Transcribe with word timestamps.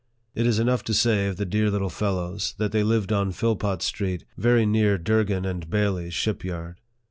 It 0.33 0.47
is 0.47 0.57
enough 0.57 0.83
to 0.85 0.95
say 0.95 1.27
of 1.27 1.37
the 1.37 1.45
dear 1.45 1.69
little 1.69 1.91
fellows, 1.91 2.55
that 2.57 2.71
they 2.71 2.81
lived 2.81 3.11
on 3.11 3.31
Philpot 3.31 3.83
Street, 3.83 4.25
very 4.35 4.65
near 4.65 4.97
Durgin 4.97 5.45
and 5.45 5.69
Bailey's 5.69 6.15
ship 6.15 6.43
yard. 6.43 6.81